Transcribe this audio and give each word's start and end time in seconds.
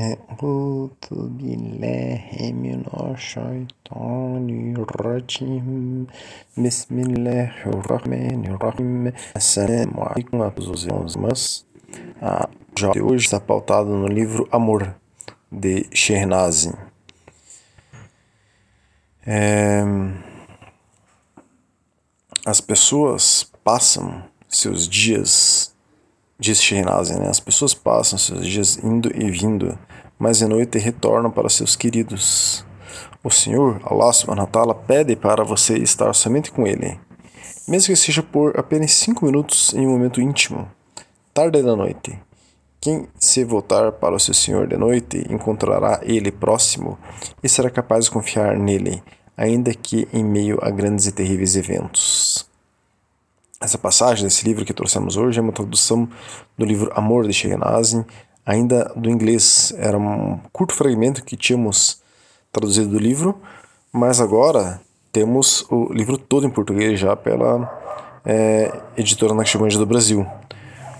أعوذ 0.00 1.10
بالله 1.10 2.24
من 2.54 2.86
الشيطان 3.10 4.46
الرجيم 4.78 6.06
بسم 6.56 6.94
الله 6.98 7.52
الرحمن 7.66 8.46
الرحيم 8.54 9.12
Assalamu 9.34 10.00
alaikum 10.00 10.42
a 10.42 10.50
todos 10.50 10.68
os 10.68 10.86
irmãos 10.86 11.66
A 12.22 12.48
já 12.78 12.92
de 12.92 13.02
hoje 13.02 13.24
está 13.24 13.40
pautado 13.40 13.90
no 13.90 14.06
livro 14.06 14.48
Amor, 14.52 14.94
de 15.50 15.86
Shernazin. 15.92 16.72
É... 19.26 19.82
As 22.46 22.60
pessoas 22.60 23.52
passam 23.64 24.22
seus 24.48 24.88
dias 24.88 25.73
diz 26.39 26.61
Shehnazin, 26.61 27.19
né? 27.19 27.29
as 27.29 27.39
pessoas 27.39 27.73
passam 27.73 28.19
seus 28.19 28.45
dias 28.45 28.77
indo 28.83 29.11
e 29.15 29.29
vindo, 29.31 29.77
mas 30.19 30.39
de 30.39 30.45
noite 30.45 30.77
retornam 30.77 31.31
para 31.31 31.49
seus 31.49 31.75
queridos. 31.75 32.65
O 33.23 33.31
Senhor, 33.31 33.81
Allah 33.83 34.13
subhanahu 34.13 34.49
wa 34.53 34.75
pede 34.75 35.15
para 35.15 35.43
você 35.43 35.77
estar 35.77 36.13
somente 36.13 36.51
com 36.51 36.67
Ele, 36.67 36.99
mesmo 37.67 37.87
que 37.87 37.95
seja 37.95 38.21
por 38.21 38.59
apenas 38.59 38.91
cinco 38.91 39.25
minutos 39.25 39.73
em 39.73 39.87
um 39.87 39.91
momento 39.91 40.21
íntimo, 40.21 40.69
tarde 41.33 41.61
da 41.63 41.75
noite. 41.75 42.19
Quem 42.79 43.07
se 43.17 43.43
voltar 43.43 43.93
para 43.93 44.15
o 44.15 44.19
seu 44.19 44.33
Senhor 44.33 44.67
de 44.67 44.77
noite 44.77 45.25
encontrará 45.27 45.99
Ele 46.03 46.31
próximo 46.31 46.99
e 47.41 47.49
será 47.49 47.69
capaz 47.69 48.05
de 48.05 48.11
confiar 48.11 48.55
nele, 48.55 49.01
ainda 49.35 49.73
que 49.73 50.07
em 50.13 50.23
meio 50.23 50.59
a 50.61 50.69
grandes 50.69 51.07
e 51.07 51.11
terríveis 51.11 51.55
eventos. 51.55 52.47
Essa 53.65 53.79
passagem 53.79 54.23
desse 54.23 54.45
livro 54.45 54.63
que 54.63 54.75
trouxemos 54.75 55.17
hoje 55.17 55.39
é 55.39 55.41
uma 55.41 55.51
tradução 55.51 56.07
do 56.55 56.63
livro 56.63 56.91
Amor 56.93 57.25
de 57.25 57.33
Shehnazin, 57.33 58.05
ainda 58.45 58.93
do 58.95 59.09
inglês. 59.09 59.73
Era 59.79 59.97
um 59.97 60.39
curto 60.53 60.71
fragmento 60.75 61.25
que 61.25 61.35
tínhamos 61.35 61.99
traduzido 62.51 62.89
do 62.89 62.99
livro, 62.99 63.35
mas 63.91 64.21
agora 64.21 64.79
temos 65.11 65.65
o 65.71 65.91
livro 65.91 66.15
todo 66.15 66.45
em 66.45 66.49
português 66.51 66.99
já 66.99 67.15
pela 67.15 68.21
é, 68.23 68.71
editora 68.95 69.33
Naqshband 69.33 69.69
do 69.69 69.85
Brasil. 69.87 70.27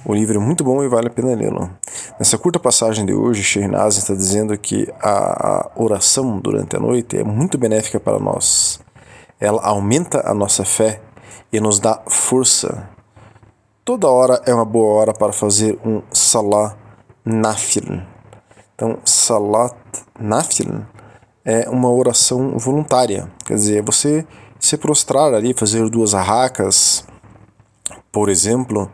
O 0.04 0.16
livro 0.16 0.38
é 0.38 0.44
muito 0.44 0.64
bom 0.64 0.84
e 0.84 0.88
vale 0.88 1.06
a 1.06 1.12
pena 1.12 1.36
lê-lo. 1.36 1.70
Nessa 2.18 2.36
curta 2.36 2.58
passagem 2.58 3.06
de 3.06 3.14
hoje, 3.14 3.44
Shehnazin 3.44 4.00
está 4.00 4.16
dizendo 4.16 4.58
que 4.58 4.92
a 5.00 5.70
oração 5.76 6.40
durante 6.40 6.76
a 6.76 6.80
noite 6.80 7.16
é 7.16 7.24
muito 7.24 7.60
benéfica 7.60 8.00
para 8.00 8.18
nós. 8.18 8.80
Ela 9.40 9.62
aumenta 9.62 10.28
a 10.28 10.34
nossa 10.34 10.66
fé 10.66 11.00
e 11.56 11.60
nos 11.62 11.80
dá 11.80 12.02
força. 12.10 12.90
Toda 13.86 14.10
hora 14.10 14.42
é 14.46 14.54
uma 14.54 14.66
boa 14.66 14.94
hora 14.94 15.14
para 15.14 15.32
fazer 15.32 15.80
um 15.86 16.02
salat 16.12 16.76
nafil. 17.24 18.02
Então, 18.74 19.00
salat 19.06 19.74
nafil 20.20 20.86
é 21.46 21.70
uma 21.70 21.90
oração 21.90 22.58
voluntária, 22.58 23.32
quer 23.46 23.54
dizer, 23.54 23.82
você 23.84 24.28
se 24.60 24.76
prostrar 24.76 25.34
ali, 25.34 25.54
fazer 25.54 25.90
duas 25.90 26.14
arracas, 26.14 27.06
por 28.12 28.28
exemplo, 28.28 28.92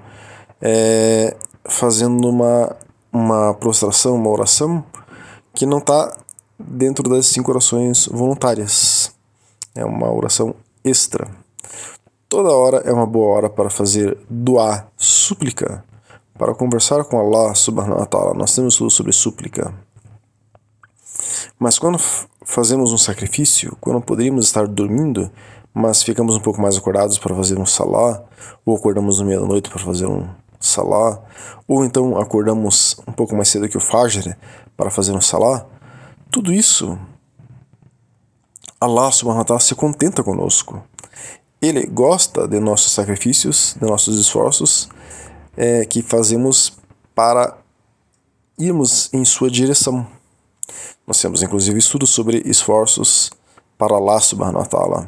é, 0.62 1.36
fazendo 1.66 2.30
uma, 2.30 2.76
uma 3.12 3.56
prostração, 3.56 4.14
uma 4.16 4.30
oração 4.30 4.84
que 5.52 5.66
não 5.66 5.80
está 5.80 6.16
dentro 6.60 7.10
das 7.10 7.26
cinco 7.26 7.50
orações 7.50 8.06
voluntárias. 8.06 9.12
É 9.74 9.84
uma 9.84 10.14
oração 10.14 10.54
extra. 10.84 11.28
Toda 12.32 12.50
hora 12.56 12.78
é 12.86 12.94
uma 12.94 13.06
boa 13.06 13.36
hora 13.36 13.50
para 13.50 13.70
fazer 13.70 14.18
doar, 14.30 14.88
súplica, 14.96 15.84
para 16.40 16.56
conversar 16.56 17.04
com 17.04 17.20
Allah 17.20 17.54
subhanahu 17.54 18.00
wa 18.00 18.06
ta'ala. 18.06 18.34
Nós 18.34 18.56
temos 18.56 18.78
tudo 18.78 18.90
sobre 18.90 19.12
súplica. 19.12 19.74
Mas 21.60 21.78
quando 21.78 22.00
fazemos 22.46 22.94
um 22.94 22.98
sacrifício, 22.98 23.76
quando 23.82 24.00
poderíamos 24.00 24.46
estar 24.46 24.66
dormindo, 24.66 25.30
mas 25.74 26.04
ficamos 26.04 26.34
um 26.34 26.40
pouco 26.40 26.62
mais 26.62 26.78
acordados 26.78 27.20
para 27.20 27.36
fazer 27.36 27.60
um 27.60 27.66
salá, 27.66 28.24
ou 28.66 28.78
acordamos 28.78 29.20
no 29.20 29.26
meio 29.26 29.42
da 29.42 29.48
noite 29.48 29.70
para 29.70 29.80
fazer 29.80 30.06
um 30.06 30.26
salá, 30.58 31.22
ou 31.68 31.84
então 31.84 32.18
acordamos 32.18 32.96
um 33.06 33.12
pouco 33.12 33.36
mais 33.36 33.50
cedo 33.50 33.68
que 33.68 33.76
o 33.76 33.82
Fajr 33.82 34.38
para 34.78 34.90
fazer 34.90 35.12
um 35.12 35.20
salá, 35.20 35.66
tudo 36.32 36.54
isso 36.54 36.98
Allah 38.80 39.12
subhanahu 39.12 39.40
wa 39.40 39.46
ta'ala 39.46 39.60
se 39.60 39.76
contenta 39.76 40.24
conosco. 40.24 40.82
Ele 41.62 41.86
gosta 41.86 42.48
de 42.48 42.60
nossos 42.60 42.92
sacrifícios, 42.92 43.76
de 43.80 43.86
nossos 43.86 44.20
esforços 44.20 44.90
é, 45.56 45.86
que 45.86 46.02
fazemos 46.02 46.74
para 47.14 47.56
irmos 48.58 49.14
em 49.14 49.24
sua 49.24 49.48
direção. 49.48 50.08
Nós 51.06 51.22
temos 51.22 51.44
inclusive 51.44 51.78
estudos 51.78 52.10
sobre 52.10 52.42
esforços 52.46 53.30
para 53.78 53.96
Allah 53.96 54.20
subhanahu. 54.20 55.08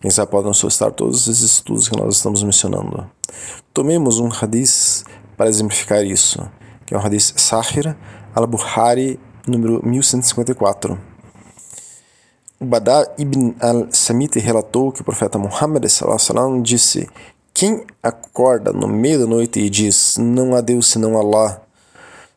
Quem 0.00 0.08
sabe 0.08 0.30
pode 0.30 0.46
nos 0.46 0.58
solicitar 0.58 0.92
todos 0.92 1.26
esses 1.26 1.42
estudos 1.42 1.88
que 1.88 1.98
nós 1.98 2.14
estamos 2.14 2.44
mencionando. 2.44 3.10
Tomemos 3.74 4.20
um 4.20 4.28
hadith 4.28 5.04
para 5.36 5.50
exemplificar 5.50 6.04
isso, 6.04 6.48
que 6.86 6.94
é 6.94 6.96
o 6.96 7.00
hadith 7.00 7.32
Sahir 7.36 7.96
al-Bukhari, 8.36 9.18
número 9.48 9.84
1154 9.84 11.11
Badar 12.62 13.06
ibn 13.18 13.54
al-Samit 13.60 14.38
relatou 14.38 14.92
que 14.92 15.00
o 15.00 15.04
profeta 15.04 15.38
Muhammad 15.38 15.84
sallam, 15.88 16.62
disse: 16.62 17.08
Quem 17.52 17.84
acorda 18.02 18.72
no 18.72 18.86
meio 18.86 19.18
da 19.18 19.26
noite 19.26 19.60
e 19.60 19.68
diz: 19.68 20.16
Não 20.18 20.54
há 20.54 20.60
Deus 20.60 20.86
senão 20.86 21.18
Allah, 21.18 21.60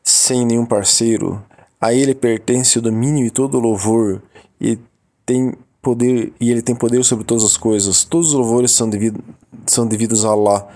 sem 0.04 0.46
nenhum 0.46 0.66
parceiro, 0.66 1.44
a 1.80 1.94
ele 1.94 2.16
pertence 2.16 2.80
o 2.80 2.82
domínio 2.82 3.26
e 3.26 3.30
todo 3.30 3.58
o 3.58 3.62
louvor, 3.62 4.22
e 4.60 4.80
tem 5.26 5.54
poder 5.82 6.34
e 6.40 6.50
ele 6.50 6.64
tem 6.64 6.76
poder 6.76 7.04
sobre 7.04 7.24
todas 7.24 7.44
as 7.44 7.56
coisas. 7.56 8.04
Todos 8.04 8.30
os 8.30 8.34
louvores 8.34 8.72
são, 8.72 8.90
devido, 8.90 9.24
são 9.68 9.86
devidos 9.86 10.26
a 10.26 10.30
Allah. 10.30 10.68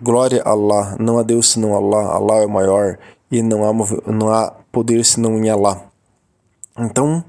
Glória 0.00 0.42
a 0.42 0.50
Allah, 0.50 0.96
não 0.98 1.18
há 1.18 1.22
Deus 1.22 1.50
senão 1.50 1.74
Allah, 1.76 2.14
Allah 2.14 2.42
é 2.42 2.46
o 2.46 2.50
maior 2.50 2.98
e 3.30 3.42
não 3.42 3.64
há, 3.64 3.72
não 4.10 4.28
há 4.30 4.50
poder 4.72 5.04
senão 5.04 5.36
em 5.36 5.50
Allah. 5.50 5.82
Então, 6.78 7.22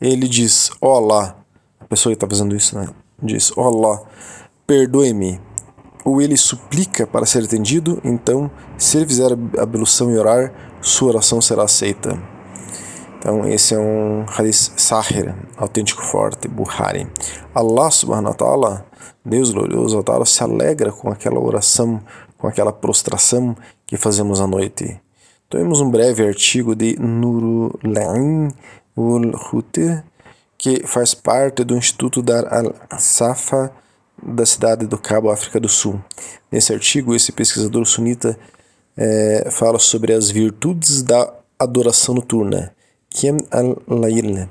ele 0.00 0.28
diz: 0.28 0.70
Allah, 0.80 1.36
a 1.80 1.84
pessoa 1.84 2.12
que 2.12 2.16
está 2.16 2.28
fazendo 2.28 2.54
isso, 2.54 2.78
né? 2.78 2.88
Diz: 3.22 3.52
Allah, 3.56 4.02
perdoe-me. 4.66 5.40
Ou 6.04 6.22
ele 6.22 6.36
suplica 6.36 7.06
para 7.06 7.26
ser 7.26 7.44
atendido, 7.44 8.00
então, 8.02 8.50
se 8.78 8.96
ele 8.96 9.06
fizer 9.06 9.30
a 9.58 9.62
ablução 9.62 10.10
e 10.10 10.16
orar, 10.16 10.52
sua 10.80 11.08
oração 11.08 11.40
será 11.40 11.64
aceita. 11.64 12.18
Então, 13.18 13.46
esse 13.46 13.74
é 13.74 13.78
um 13.78 14.24
hadith 14.28 14.72
sahir, 14.76 15.34
autêntico 15.56 16.02
forte, 16.02 16.46
Buhari. 16.46 17.06
Allah 17.54 17.90
subhanahu 17.90 18.28
wa 18.28 18.34
ta'ala, 18.34 18.86
Deus 19.24 19.50
glorioso, 19.50 20.02
ta'ala, 20.02 20.24
se 20.24 20.42
alegra 20.42 20.92
com 20.92 21.10
aquela 21.10 21.40
oração, 21.40 22.00
com 22.38 22.46
aquela 22.46 22.72
prostração 22.72 23.56
que 23.84 23.96
fazemos 23.96 24.40
à 24.40 24.46
noite. 24.46 25.00
Tomemos 25.50 25.80
um 25.80 25.90
breve 25.90 26.26
artigo 26.26 26.76
de 26.76 26.96
Nurulain 26.98 28.50
Ul-Hutter, 28.98 30.04
que 30.56 30.86
faz 30.86 31.14
parte 31.14 31.62
do 31.62 31.76
Instituto 31.76 32.20
Dar 32.20 32.44
al-Safa 32.52 33.70
da 34.20 34.44
cidade 34.44 34.86
do 34.86 34.98
Cabo, 34.98 35.30
África 35.30 35.60
do 35.60 35.68
Sul. 35.68 36.02
Nesse 36.50 36.72
artigo, 36.72 37.14
esse 37.14 37.30
pesquisador 37.30 37.86
sunita 37.86 38.36
é, 38.96 39.48
fala 39.52 39.78
sobre 39.78 40.12
as 40.12 40.30
virtudes 40.30 41.02
da 41.02 41.32
adoração 41.56 42.16
noturna, 42.16 42.74
Qiyam 43.08 43.38
al-Layl. 43.50 44.48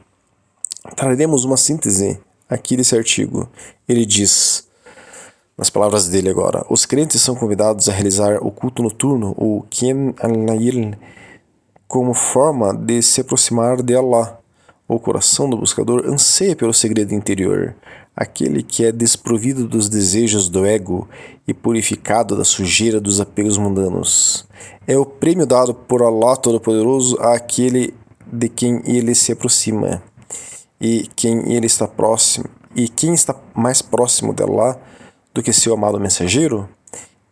Traremos 0.96 1.44
uma 1.44 1.58
síntese 1.58 2.18
aqui 2.50 2.78
desse 2.78 2.96
artigo. 2.96 3.50
Ele 3.88 4.06
diz, 4.06 4.66
nas 5.58 5.70
palavras 5.70 6.08
dele 6.08 6.30
agora, 6.30 6.66
os 6.70 6.86
crentes 6.86 7.22
são 7.22 7.36
convidados 7.36 7.90
a 7.90 7.92
realizar 7.92 8.38
o 8.42 8.50
culto 8.50 8.82
noturno, 8.82 9.36
o 9.38 9.66
Qiyam 9.70 10.14
al-Layl, 10.22 10.96
como 11.88 12.14
forma 12.14 12.74
de 12.74 13.02
se 13.02 13.22
aproximar 13.22 13.82
de 13.82 13.96
Allah. 13.96 14.37
O 14.88 15.00
coração 15.00 15.50
do 15.50 15.58
buscador 15.58 16.06
anseia 16.08 16.56
pelo 16.56 16.74
segredo 16.74 17.14
interior, 17.14 17.76
aquele 18.16 18.64
que 18.64 18.86
é 18.86 18.92
desprovido 18.92 19.68
dos 19.68 19.90
desejos 19.90 20.48
do 20.48 20.66
ego 20.66 21.10
e 21.46 21.54
purificado 21.54 22.38
da 22.38 22.46
sujeira 22.46 23.02
dos 23.02 23.20
apegos 23.20 23.58
mundanos. 23.58 24.48
É 24.88 24.98
o 24.98 25.06
prêmio 25.06 25.46
dado 25.46 25.74
por 25.74 26.02
Allah 26.02 26.38
Todo-Poderoso 26.38 27.18
àquele 27.20 27.94
de 28.32 28.48
quem 28.48 28.82
ele 28.86 29.14
se 29.14 29.34
aproxima 29.34 30.02
e 30.80 31.10
quem 31.16 31.52
ele 31.52 31.66
está 31.66 31.88
próximo 31.88 32.46
e 32.74 32.88
quem 32.88 33.14
está 33.14 33.36
mais 33.54 33.82
próximo 33.82 34.34
de 34.34 34.44
Allah 34.44 34.80
do 35.34 35.44
que 35.44 35.52
seu 35.52 35.74
amado 35.74 36.00
mensageiro. 36.00 36.70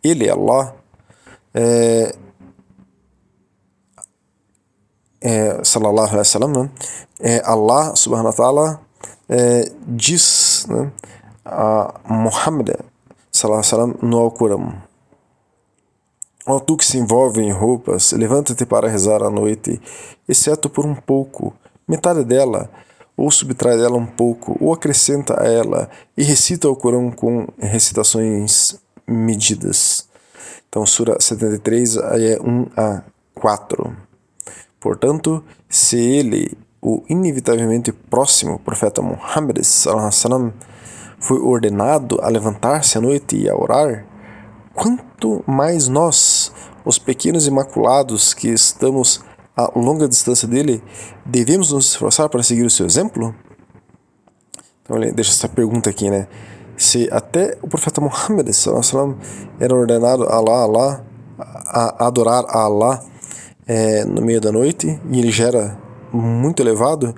Ele, 0.04 0.28
Allah, 0.28 0.76
é, 1.54 2.14
é, 5.20 5.62
sallallahu 5.64 6.06
alaihi 6.06 6.18
wasallam, 6.18 6.52
né? 6.52 6.70
é, 7.20 7.42
Allah 7.44 7.94
subhanahu 7.96 8.26
wa 8.26 8.32
ta'ala 8.32 8.80
é, 9.28 9.70
diz 9.86 10.66
né, 10.68 10.92
a 11.44 11.94
Muhammad 12.08 12.76
sallallahu 13.32 13.64
alaihi 13.64 13.74
wasallam 13.74 13.94
no 14.02 14.18
Alcorão. 14.18 14.82
Ó 16.46 16.60
tu 16.60 16.76
que 16.76 16.84
se 16.84 16.96
envolve 16.96 17.40
em 17.42 17.50
roupas, 17.50 18.12
levanta-te 18.12 18.64
para 18.64 18.88
rezar 18.88 19.22
à 19.22 19.30
noite, 19.30 19.80
exceto 20.28 20.70
por 20.70 20.86
um 20.86 20.94
pouco, 20.94 21.52
metade 21.88 22.24
dela, 22.24 22.70
ou 23.16 23.30
subtrai 23.30 23.76
dela 23.76 23.96
um 23.96 24.06
pouco, 24.06 24.56
ou 24.60 24.72
acrescenta 24.72 25.42
a 25.42 25.48
ela, 25.48 25.90
e 26.16 26.22
recita 26.22 26.68
o 26.68 26.76
Corão 26.76 27.10
com 27.10 27.48
recitações 27.58 28.78
medidas. 29.06 30.08
Então, 30.68 30.86
Sura 30.86 31.16
73, 31.18 31.96
é 31.96 32.38
1 32.40 32.66
a 32.76 33.02
4. 33.34 34.05
Portanto, 34.86 35.42
se 35.68 35.98
ele, 35.98 36.56
o 36.80 37.02
inevitavelmente 37.08 37.90
próximo 37.90 38.60
profeta 38.60 39.02
Muhammad, 39.02 39.58
foi 41.18 41.40
ordenado 41.40 42.20
a 42.22 42.28
levantar-se 42.28 42.96
à 42.96 43.00
noite 43.00 43.36
e 43.36 43.50
a 43.50 43.56
orar, 43.56 44.06
quanto 44.76 45.42
mais 45.44 45.88
nós, 45.88 46.52
os 46.84 47.00
pequenos 47.00 47.48
imaculados 47.48 48.32
que 48.32 48.46
estamos 48.46 49.24
a 49.56 49.76
longa 49.76 50.06
distância 50.06 50.46
dele, 50.46 50.80
devemos 51.24 51.72
nos 51.72 51.86
esforçar 51.86 52.28
para 52.28 52.44
seguir 52.44 52.62
o 52.62 52.70
seu 52.70 52.86
exemplo? 52.86 53.34
Então, 54.84 55.00
deixa 55.00 55.32
essa 55.32 55.48
pergunta 55.48 55.90
aqui, 55.90 56.08
né? 56.08 56.28
Se 56.76 57.08
até 57.10 57.58
o 57.60 57.66
profeta 57.66 58.00
Muhammad 58.00 58.48
era 59.58 59.74
ordenado 59.74 60.22
a 60.28 60.36
Allah, 60.36 60.62
Allah, 60.62 61.04
a 61.36 62.06
adorar 62.06 62.44
a 62.46 62.60
Allah 62.60 63.15
é, 63.66 64.04
no 64.04 64.22
meio 64.22 64.40
da 64.40 64.52
noite 64.52 65.00
e 65.10 65.18
ele 65.18 65.30
já 65.30 65.46
era 65.48 65.78
muito 66.12 66.62
elevado, 66.62 67.14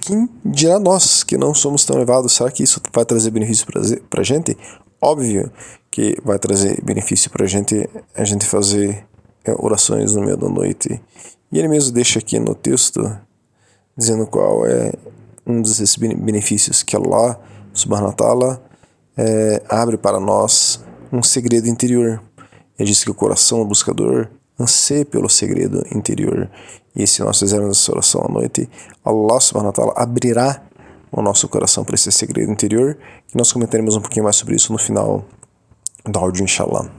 quem 0.00 0.28
dirá 0.44 0.78
nós 0.78 1.22
que 1.22 1.36
não 1.36 1.52
somos 1.52 1.84
tão 1.84 1.96
elevados? 1.96 2.32
Será 2.32 2.50
que 2.50 2.62
isso 2.62 2.80
vai 2.92 3.04
trazer 3.04 3.30
benefício 3.30 3.66
para 4.08 4.20
a 4.20 4.24
gente? 4.24 4.56
Óbvio 5.00 5.50
que 5.90 6.16
vai 6.24 6.38
trazer 6.38 6.82
benefício 6.82 7.30
para 7.30 7.44
a 7.44 7.48
gente 7.48 7.88
a 8.14 8.24
gente 8.24 8.46
fazer 8.46 9.06
é, 9.44 9.52
orações 9.58 10.14
no 10.14 10.22
meio 10.22 10.36
da 10.36 10.48
noite. 10.48 11.00
E 11.52 11.58
ele 11.58 11.68
mesmo 11.68 11.92
deixa 11.92 12.18
aqui 12.18 12.38
no 12.38 12.54
texto 12.54 13.00
dizendo 13.96 14.26
qual 14.26 14.64
é 14.66 14.92
um 15.46 15.60
desses 15.60 15.96
benefícios 15.96 16.82
que 16.82 16.96
Allah 16.96 17.38
subhanahu 17.72 18.14
wa 18.18 18.60
é, 19.16 19.62
abre 19.68 19.96
para 19.96 20.20
nós 20.20 20.82
um 21.12 21.22
segredo 21.22 21.68
interior. 21.68 22.22
Ele 22.78 22.88
diz 22.88 23.04
que 23.04 23.10
o 23.10 23.14
coração 23.14 23.58
do 23.58 23.66
buscador 23.66 24.28
anseia 24.60 25.04
pelo 25.04 25.28
segredo 25.28 25.84
interior. 25.94 26.50
E 26.94 27.06
se 27.06 27.22
nós 27.22 27.38
fizermos 27.38 27.78
essa 27.78 27.92
oração 27.92 28.24
à 28.28 28.32
noite, 28.32 28.68
Allah 29.04 29.40
subhanahu 29.40 29.68
wa 29.68 29.72
ta'ala 29.72 29.92
abrirá 29.96 30.62
o 31.12 31.22
nosso 31.22 31.48
coração 31.48 31.84
para 31.84 31.94
esse 31.94 32.10
segredo 32.12 32.50
interior 32.50 32.96
e 33.32 33.36
nós 33.36 33.52
comentaremos 33.52 33.96
um 33.96 34.00
pouquinho 34.00 34.24
mais 34.24 34.36
sobre 34.36 34.54
isso 34.54 34.72
no 34.72 34.78
final 34.78 35.24
do 36.06 36.18
áudio, 36.18 36.44
inshallah. 36.44 36.90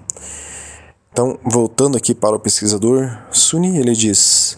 Então, 1.11 1.37
voltando 1.43 1.97
aqui 1.97 2.13
para 2.15 2.35
o 2.35 2.39
pesquisador 2.39 3.17
Sunni, 3.31 3.77
ele 3.77 3.93
diz: 3.93 4.57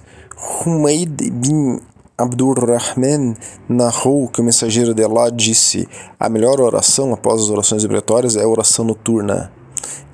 Humaid 0.65 1.31
bin 1.31 1.79
Abdurrahman 2.15 3.35
narrou 3.67 4.27
que 4.27 4.39
o 4.39 4.43
mensageiro 4.43 4.93
de 4.93 5.03
Allah 5.03 5.31
disse: 5.31 5.87
A 6.19 6.29
melhor 6.29 6.59
oração 6.59 7.11
após 7.11 7.41
as 7.41 7.49
orações 7.49 7.83
obrigatórias 7.83 8.35
é 8.35 8.43
a 8.43 8.47
oração 8.47 8.85
noturna. 8.85 9.51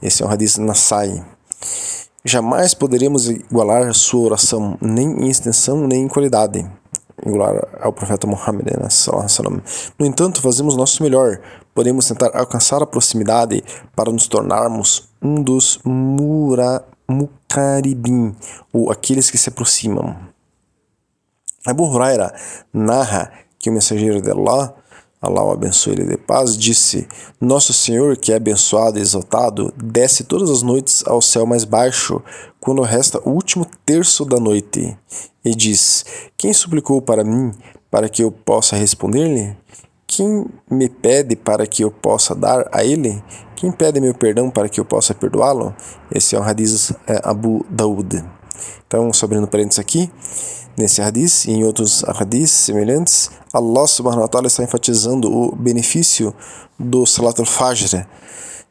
Esse 0.02 0.24
é 0.24 0.26
um 0.26 0.30
hadith 0.30 0.58
Nasai. 0.60 1.24
Jamais 2.26 2.74
poderemos 2.74 3.30
igualar 3.30 3.94
sua 3.94 4.22
oração, 4.22 4.78
nem 4.82 5.24
em 5.24 5.30
extensão, 5.30 5.88
nem 5.88 6.04
em 6.04 6.08
qualidade 6.08 6.70
igualar 7.26 7.68
ao 7.82 7.94
profeta 7.94 8.28
Muhammad. 8.28 8.66
Né? 8.66 8.88
No 9.98 10.06
entanto, 10.06 10.42
fazemos 10.42 10.76
nosso 10.76 11.02
melhor. 11.04 11.40
Podemos 11.74 12.08
tentar 12.08 12.38
alcançar 12.38 12.82
a 12.82 12.86
proximidade 12.86 13.64
para 13.96 14.12
nos 14.12 14.28
tornarmos 14.28 15.10
um 15.22 15.42
dos 15.42 15.80
mura, 15.84 16.84
mukaribim, 17.08 18.36
ou 18.74 18.92
aqueles 18.92 19.30
que 19.30 19.38
se 19.38 19.50
aproximam. 19.50 20.16
Abu 21.66 21.86
Huraira 21.86 22.34
narra 22.74 23.32
que 23.58 23.70
o 23.70 23.74
mensageiro 23.74 24.22
de 24.22 24.32
Allah 24.32 24.74
Allah 25.22 25.44
o 25.44 25.52
abençoe 25.52 25.94
ele 25.94 26.06
de 26.06 26.18
paz, 26.18 26.58
disse: 26.58 27.06
Nosso 27.42 27.74
Senhor, 27.74 28.16
que 28.16 28.32
é 28.32 28.38
abençoado 28.38 28.98
e 28.98 29.02
exaltado, 29.02 29.74
desce 29.76 30.24
todas 30.24 30.50
as 30.50 30.62
noites 30.62 31.04
ao 31.06 31.22
céu 31.22 31.46
mais 31.46 31.66
baixo, 31.66 32.22
quando 32.60 32.82
resta 32.82 33.20
o 33.26 33.32
último 33.32 33.66
terço 33.86 34.24
da 34.24 34.40
noite, 34.40 34.98
e 35.44 35.54
diz: 35.54 36.06
Quem 36.38 36.54
suplicou 36.54 37.02
para 37.02 37.24
mim, 37.24 37.52
para 37.92 38.08
que 38.08 38.24
eu 38.24 38.32
possa 38.32 38.78
responder-lhe? 38.78 39.58
Quem 40.08 40.46
me 40.72 40.90
pede 40.90 41.36
para 41.36 41.68
que 41.68 41.84
eu 41.84 41.92
possa 41.92 42.34
dar 42.34 42.68
a 42.72 42.84
ele? 42.84 43.22
Quem 43.56 43.72
pede 43.72 44.00
meu 44.00 44.14
perdão 44.14 44.50
para 44.50 44.70
que 44.70 44.80
eu 44.80 44.86
possa 44.86 45.14
perdoá-lo? 45.14 45.76
Esse 46.10 46.36
é 46.36 46.40
um 46.40 46.44
hadith 46.44 46.96
é, 47.06 47.20
Abu 47.24 47.66
Daud. 47.70 48.24
Então, 48.88 49.12
só 49.14 49.26
abrindo 49.26 49.48
parênteses 49.48 49.80
aqui, 49.80 50.12
nesse 50.78 51.02
hadith 51.02 51.46
e 51.48 51.52
em 51.52 51.64
outros 51.64 52.04
hadiths 52.04 52.52
semelhantes, 52.52 53.32
Allah 53.54 53.88
subhanahu 53.88 54.22
wa 54.22 54.28
ta'ala 54.28 54.48
está 54.48 54.64
enfatizando 54.64 55.32
o 55.32 55.56
benefício 55.56 56.34
do 56.78 57.06
Salat 57.06 57.40
al-Fajr 57.40 58.08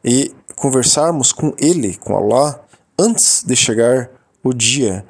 e 0.04 0.34
conversarmos 0.56 1.32
com 1.32 1.52
ele, 1.58 1.96
com 1.96 2.16
Allah, 2.16 2.64
antes 2.98 3.44
de 3.44 3.54
chegar 3.54 4.10
o 4.42 4.52
dia, 4.52 5.04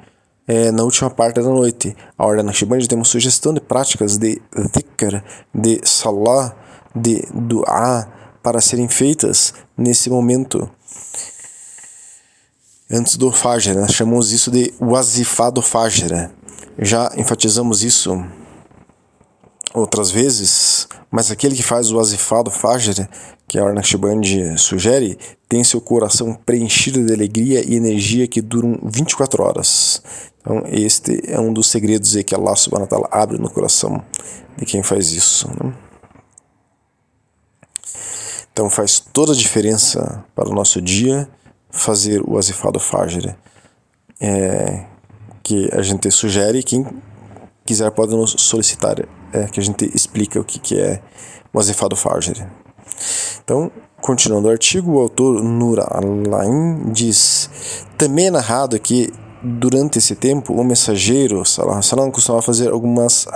é, 0.47 0.71
na 0.71 0.83
última 0.83 1.09
parte 1.09 1.35
da 1.35 1.43
noite. 1.43 1.95
A 2.17 2.25
Ordem 2.25 2.43
Naqshband 2.43 2.87
tem 2.87 2.97
uma 2.97 3.05
sugestão 3.05 3.53
de 3.53 3.61
práticas 3.61 4.17
de 4.17 4.41
dhikr, 4.73 5.23
de 5.53 5.79
salah, 5.83 6.55
de 6.95 7.23
dua, 7.31 8.07
para 8.41 8.59
serem 8.59 8.87
feitas 8.87 9.53
nesse 9.77 10.09
momento. 10.09 10.69
Antes 12.91 13.17
do 13.17 13.31
Fajr, 13.31 13.75
nós 13.75 13.91
chamamos 13.91 14.31
isso 14.31 14.49
de 14.49 14.73
wazifá 14.79 15.51
do 15.51 15.61
Fajr. 15.61 16.31
Já 16.79 17.11
enfatizamos 17.15 17.83
isso 17.83 18.19
outras 19.75 20.09
vezes, 20.09 20.87
mas 21.11 21.29
aquele 21.29 21.55
que 21.55 21.61
faz 21.61 21.91
o 21.91 21.99
azifado 21.99 22.49
Fajr, 22.49 23.07
que 23.47 23.59
a 23.59 23.63
Arnashband 23.63 24.57
sugere, 24.57 25.19
tem 25.47 25.63
seu 25.63 25.79
coração 25.79 26.33
preenchido 26.33 27.05
de 27.05 27.13
alegria 27.13 27.63
e 27.63 27.75
energia 27.75 28.27
que 28.27 28.41
duram 28.41 28.79
24 28.83 29.43
horas. 29.43 30.01
Então, 30.41 30.63
este 30.65 31.21
é 31.27 31.39
um 31.39 31.53
dos 31.53 31.67
segredos 31.67 32.15
que 32.23 32.33
Allah 32.33 32.55
subhanahu 32.55 32.89
wa 32.91 33.09
abre 33.11 33.37
no 33.37 33.51
coração 33.51 34.03
de 34.57 34.65
quem 34.65 34.81
faz 34.81 35.11
isso. 35.11 35.47
Né? 35.63 35.75
Então, 38.51 38.67
faz 38.67 38.99
toda 38.99 39.33
a 39.33 39.35
diferença 39.35 40.25
para 40.33 40.49
o 40.49 40.55
nosso 40.55 40.81
dia 40.81 41.29
fazer 41.69 42.21
o 42.25 42.37
azifado 42.37 42.79
Fajr. 42.79 43.35
É, 44.21 44.85
que 45.41 45.69
a 45.73 45.81
gente 45.81 46.11
sugere, 46.11 46.61
quem 46.61 46.85
quiser 47.65 47.89
pode 47.91 48.13
nos 48.15 48.35
solicitar 48.37 48.99
é, 49.31 49.47
que 49.47 49.59
a 49.59 49.63
gente 49.63 49.89
explica 49.95 50.39
o 50.39 50.43
que, 50.43 50.59
que 50.59 50.79
é 50.79 51.01
o 51.53 51.59
azefado 51.59 51.95
Fajr. 51.95 52.47
Então, 53.43 53.71
continuando 54.01 54.47
o 54.47 54.51
artigo, 54.51 54.93
o 54.93 54.99
autor 54.99 55.41
Nur 55.43 55.79
Alain 55.79 56.91
diz: 56.91 57.49
também 57.97 58.27
é 58.27 58.31
narrado 58.31 58.79
que 58.79 59.11
durante 59.41 59.97
esse 59.97 60.15
tempo 60.15 60.53
o 60.53 60.63
mensageiro 60.63 61.45
Salah 61.45 61.81
Salam 61.81 62.11
costumava 62.11 62.41
fazer 62.41 62.71
algumas 62.71 63.27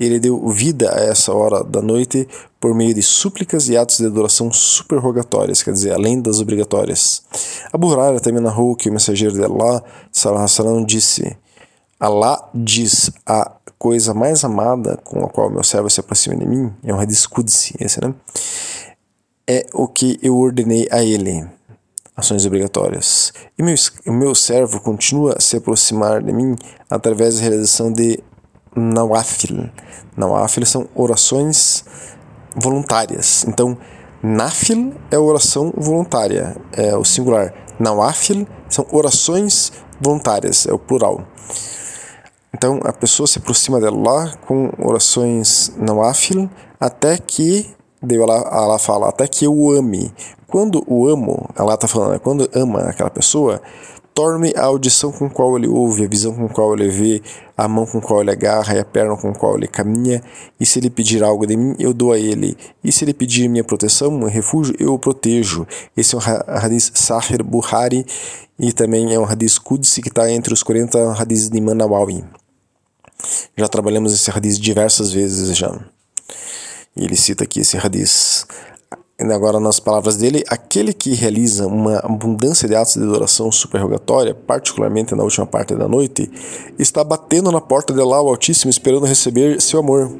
Ele 0.00 0.18
deu 0.18 0.48
vida 0.48 0.90
a 0.92 1.00
essa 1.00 1.30
hora 1.32 1.62
da 1.62 1.82
noite 1.82 2.26
por 2.58 2.74
meio 2.74 2.94
de 2.94 3.02
súplicas 3.02 3.68
e 3.68 3.76
atos 3.76 3.98
de 3.98 4.06
adoração 4.06 4.50
superrogatórias, 4.50 5.62
quer 5.62 5.72
dizer, 5.72 5.92
além 5.92 6.20
das 6.20 6.40
obrigatórias. 6.40 7.22
Abu 7.70 7.88
Huraira 7.88 8.18
também 8.18 8.42
narrou 8.42 8.74
que 8.74 8.88
o 8.88 8.92
mensageiro 8.92 9.34
de 9.34 9.44
Allah, 9.44 9.84
Salam, 10.10 10.84
disse: 10.84 11.36
Allah 12.00 12.48
diz 12.54 13.10
a 13.26 13.52
coisa 13.78 14.14
mais 14.14 14.42
amada 14.42 14.98
com 15.04 15.24
a 15.24 15.28
qual 15.28 15.50
meu 15.50 15.62
servo 15.62 15.88
se 15.88 16.00
aproxima 16.00 16.36
de 16.36 16.46
mim, 16.46 16.72
é 16.82 16.94
um 16.94 16.98
hadith 16.98 17.26
Qudsi, 17.28 17.74
esse, 17.78 18.00
né? 18.00 18.14
É 19.46 19.66
o 19.72 19.88
que 19.88 20.18
eu 20.22 20.36
ordenei 20.36 20.86
a 20.90 21.02
ele, 21.02 21.46
ações 22.14 22.46
obrigatórias. 22.46 23.32
E 23.58 23.62
meu, 23.62 23.74
o 24.06 24.12
meu 24.12 24.34
servo 24.34 24.80
continua 24.80 25.34
a 25.36 25.40
se 25.40 25.56
aproximar 25.56 26.22
de 26.22 26.32
mim 26.32 26.56
através 26.88 27.36
da 27.36 27.42
realização 27.42 27.92
de 27.92 28.22
nawafil. 28.74 29.70
Nawafil 30.16 30.66
são 30.66 30.88
orações 30.94 31.84
voluntárias. 32.54 33.44
Então, 33.46 33.76
nafil 34.22 34.94
é 35.10 35.18
oração 35.18 35.72
voluntária, 35.76 36.56
é 36.72 36.96
o 36.96 37.04
singular. 37.04 37.52
Nawafil 37.78 38.46
são 38.68 38.86
orações 38.90 39.72
voluntárias, 40.00 40.66
é 40.66 40.72
o 40.72 40.78
plural. 40.78 41.24
Então 42.52 42.80
a 42.84 42.92
pessoa 42.92 43.26
se 43.26 43.38
aproxima 43.38 43.80
de 43.80 43.86
Allah 43.86 44.34
com 44.46 44.70
orações 44.78 45.72
nawafil 45.78 46.50
até 46.78 47.16
que, 47.16 47.70
Allah, 48.02 48.48
Allah 48.50 48.78
fala, 48.78 49.08
até 49.08 49.26
que 49.26 49.46
eu 49.46 49.54
o 49.54 49.72
ame. 49.72 50.12
Quando 50.46 50.84
o 50.86 51.08
amo, 51.08 51.48
Allah 51.56 51.74
está 51.74 51.86
falando, 51.86 52.18
quando 52.20 52.50
ama 52.52 52.80
aquela 52.80 53.08
pessoa, 53.08 53.62
Torne 54.20 54.52
a 54.54 54.64
audição 54.64 55.10
com 55.10 55.30
qual 55.30 55.56
ele 55.56 55.66
ouve, 55.66 56.04
a 56.04 56.06
visão 56.06 56.34
com 56.34 56.46
qual 56.46 56.74
ele 56.74 56.90
vê, 56.90 57.22
a 57.56 57.66
mão 57.66 57.86
com 57.86 58.02
qual 58.02 58.20
ele 58.20 58.30
agarra 58.30 58.74
e 58.74 58.78
a 58.78 58.84
perna 58.84 59.16
com 59.16 59.32
qual 59.32 59.56
ele 59.56 59.66
caminha. 59.66 60.22
E 60.60 60.66
se 60.66 60.78
ele 60.78 60.90
pedir 60.90 61.24
algo 61.24 61.46
de 61.46 61.56
mim, 61.56 61.74
eu 61.78 61.94
dou 61.94 62.12
a 62.12 62.18
ele. 62.18 62.54
E 62.84 62.92
se 62.92 63.02
ele 63.02 63.14
pedir 63.14 63.48
minha 63.48 63.64
proteção, 63.64 64.10
meu 64.10 64.28
refúgio, 64.28 64.74
eu 64.78 64.92
o 64.92 64.98
protejo. 64.98 65.66
Esse 65.96 66.14
é 66.14 66.18
um 66.18 66.20
hadith 66.20 66.90
Sahir 66.92 67.42
Buhari 67.42 68.04
e 68.58 68.74
também 68.74 69.14
é 69.14 69.18
um 69.18 69.24
hadith 69.24 69.58
Qudsi 69.58 70.02
que 70.02 70.10
está 70.10 70.30
entre 70.30 70.52
os 70.52 70.62
40 70.62 71.12
hadiths 71.12 71.48
de 71.48 71.56
Imam 71.56 71.74
Nawawi. 71.74 72.22
Já 73.56 73.68
trabalhamos 73.68 74.12
esse 74.12 74.30
hadith 74.30 74.60
diversas 74.60 75.10
vezes 75.10 75.56
já. 75.56 75.74
E 76.94 77.04
ele 77.04 77.16
cita 77.16 77.44
aqui 77.44 77.60
esse 77.60 77.78
hadith 77.78 78.44
agora 79.28 79.60
nas 79.60 79.78
palavras 79.78 80.16
dele, 80.16 80.42
aquele 80.48 80.94
que 80.94 81.14
realiza 81.14 81.66
uma 81.66 81.98
abundância 81.98 82.66
de 82.66 82.74
atos 82.74 82.94
de 82.94 83.02
adoração 83.02 83.52
superrogatória, 83.52 84.34
particularmente 84.34 85.14
na 85.14 85.22
última 85.22 85.46
parte 85.46 85.74
da 85.74 85.86
noite, 85.86 86.30
está 86.78 87.04
batendo 87.04 87.52
na 87.52 87.60
porta 87.60 87.92
de 87.92 88.00
Allah 88.00 88.22
o 88.22 88.28
Altíssimo 88.28 88.70
esperando 88.70 89.04
receber 89.04 89.60
seu 89.60 89.80
amor. 89.80 90.10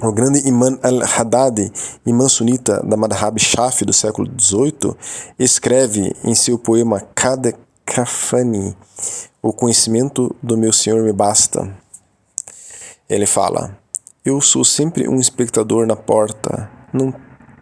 O 0.00 0.12
grande 0.12 0.46
Imam 0.46 0.78
al-Haddad, 0.82 1.72
imã 2.06 2.28
sunita 2.28 2.80
da 2.84 2.96
Madhab 2.96 3.38
Shafi 3.40 3.84
do 3.84 3.92
século 3.92 4.30
XVIII, 4.38 4.94
escreve 5.38 6.14
em 6.22 6.34
seu 6.34 6.58
poema 6.58 7.02
Kada 7.14 7.54
Kafani, 7.84 8.76
O 9.42 9.52
conhecimento 9.52 10.34
do 10.42 10.56
meu 10.56 10.72
Senhor 10.72 11.02
me 11.02 11.12
basta. 11.12 11.68
Ele 13.08 13.26
fala: 13.26 13.76
Eu 14.24 14.40
sou 14.40 14.64
sempre 14.64 15.08
um 15.08 15.18
espectador 15.18 15.86
na 15.86 15.96
porta, 15.96 16.70
não 16.92 17.12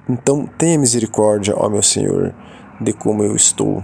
então 0.09 0.47
tenha 0.59 0.79
misericórdia, 0.79 1.55
ó 1.57 1.69
meu 1.69 1.83
Senhor, 1.83 2.35
de 2.81 2.93
como 2.93 3.23
eu 3.23 3.37
estou. 3.37 3.83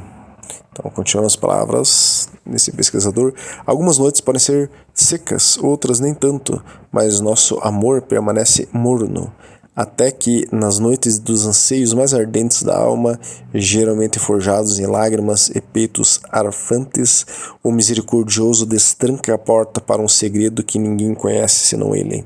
Então, 0.73 0.91
continuando 0.91 1.27
as 1.27 1.37
palavras 1.37 2.29
desse 2.47 2.73
pesquisador, 2.73 3.35
algumas 3.67 3.99
noites 3.99 4.21
podem 4.21 4.41
ser 4.41 4.71
secas, 4.95 5.59
outras 5.59 6.01
nem 6.01 6.15
tanto, 6.15 6.63
mas 6.93 7.21
nosso 7.21 7.59
amor 7.63 8.03
permanece 8.03 8.69
morno, 8.73 9.33
até 9.75 10.11
que, 10.11 10.47
nas 10.51 10.79
noites 10.79 11.19
dos 11.19 11.47
anseios 11.47 11.95
mais 11.95 12.13
ardentes 12.13 12.63
da 12.63 12.77
alma, 12.77 13.19
geralmente 13.55 14.19
forjados 14.19 14.79
em 14.79 14.87
lágrimas 14.87 15.51
e 15.51 15.61
peitos 15.61 16.21
arfantes, 16.31 17.25
o 17.63 17.71
misericordioso 17.71 18.67
destranca 18.67 19.35
a 19.35 19.39
porta 19.39 19.81
para 19.81 20.03
um 20.03 20.09
segredo 20.09 20.65
que 20.65 20.79
ninguém 20.79 21.15
conhece 21.15 21.67
senão 21.67 21.95
ele. 21.95 22.25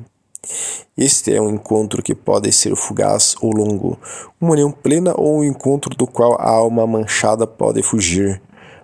Este 0.97 1.35
é 1.35 1.41
um 1.41 1.51
encontro 1.51 2.03
que 2.03 2.15
pode 2.17 2.51
ser 2.51 2.75
fugaz 2.75 3.37
ou 3.41 3.53
longo, 3.53 3.97
uma 4.41 4.53
união 4.53 4.73
plena 4.73 5.15
ou 5.17 5.39
um 5.39 5.45
encontro 5.45 5.97
do 5.97 6.07
qual 6.07 6.35
a 6.35 6.51
alma 6.51 6.85
manchada 6.87 7.47
pode 7.47 7.81
fugir. 7.83 8.43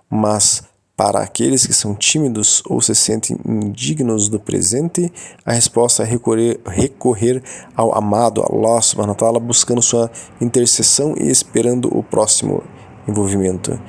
Mas, 0.09 0.63
para 0.95 1.19
aqueles 1.19 1.67
que 1.67 1.73
são 1.73 1.93
tímidos 1.93 2.63
ou 2.65 2.81
se 2.81 2.95
sentem 2.95 3.37
indignos 3.45 4.29
do 4.29 4.39
presente, 4.39 5.11
a 5.45 5.51
resposta 5.51 6.03
é 6.03 6.05
recorrer, 6.05 6.59
recorrer 6.65 7.43
ao 7.75 7.93
amado 7.93 8.41
Allah 8.41 8.81
subhanahu 8.81 9.17
wa 9.21 9.39
buscando 9.39 9.81
sua 9.81 10.09
intercessão 10.39 11.13
e 11.19 11.29
esperando 11.29 11.95
o 11.95 12.01
próximo 12.01 12.63
envolvimento. 13.07 13.79